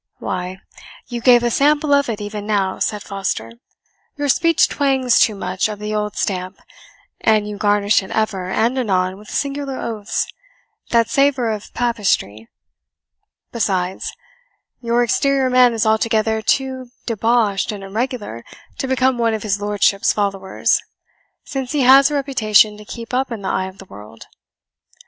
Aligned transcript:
"Why, 0.17 0.59
you 1.09 1.21
gave 1.21 1.43
a 1.43 1.51
sample 1.51 1.93
of 1.93 2.09
it 2.09 2.19
even 2.19 2.47
now," 2.47 2.79
said 2.79 3.03
Foster. 3.03 3.51
"Your 4.17 4.29
speech 4.29 4.67
twangs 4.67 5.19
too 5.19 5.35
much 5.35 5.69
of 5.69 5.77
the 5.77 5.93
old 5.93 6.15
stamp, 6.15 6.57
and 7.19 7.47
you 7.47 7.57
garnish 7.59 8.01
it 8.01 8.09
ever 8.09 8.49
and 8.49 8.79
anon 8.79 9.19
with 9.19 9.29
singular 9.29 9.77
oaths, 9.79 10.25
that 10.89 11.07
savour 11.11 11.51
of 11.51 11.71
Papistrie. 11.75 12.47
Besides, 13.51 14.11
your 14.81 15.03
exterior 15.03 15.51
man 15.51 15.71
is 15.71 15.85
altogether 15.85 16.41
too 16.41 16.89
deboshed 17.05 17.71
and 17.71 17.83
irregular 17.83 18.43
to 18.79 18.87
become 18.87 19.19
one 19.19 19.35
of 19.35 19.43
his 19.43 19.61
lordship's 19.61 20.13
followers, 20.13 20.81
since 21.43 21.73
he 21.73 21.81
has 21.81 22.09
a 22.09 22.15
reputation 22.15 22.75
to 22.77 22.85
keep 22.85 23.13
up 23.13 23.31
in 23.31 23.43
the 23.43 23.49
eye 23.49 23.67
of 23.67 23.77
the 23.77 23.85
world. 23.85 24.25